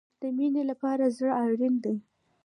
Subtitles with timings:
[0.21, 1.95] د مینې لپاره زړه اړین دی